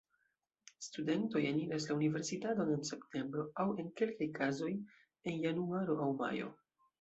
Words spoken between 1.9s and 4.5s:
la universitaton en septembro, aŭ, en kelkaj